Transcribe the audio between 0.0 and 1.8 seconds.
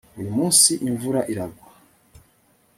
uyu munsi imvura iragwa